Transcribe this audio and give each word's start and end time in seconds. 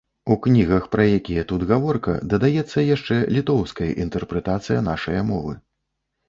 У 0.35 0.35
кнігах, 0.43 0.85
пра 0.93 1.03
якія 1.17 1.43
тут 1.51 1.65
гаворка, 1.71 2.15
дадаецца 2.31 2.87
яшчэ 2.95 3.19
літоўская 3.37 3.91
інтэрпрэтацыя 4.07 4.79
нашае 4.91 5.21
мовы. 5.31 5.53